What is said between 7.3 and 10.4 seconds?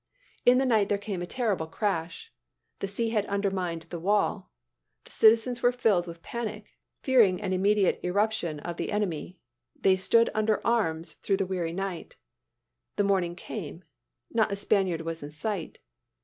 an immediate irruption of the enemy. They stood